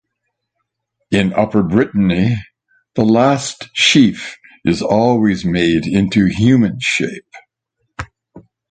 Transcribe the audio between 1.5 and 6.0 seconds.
Brittany, the last sheaf is always made